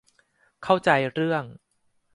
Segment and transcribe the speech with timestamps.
[0.63, 1.43] เข้าใจเรื่อง